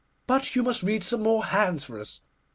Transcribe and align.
'But 0.25 0.55
you 0.55 0.63
must 0.63 0.81
read 0.81 1.03
some 1.03 1.21
more 1.21 1.45
hands 1.45 1.83
for 1.85 1.99
us. 1.99 2.21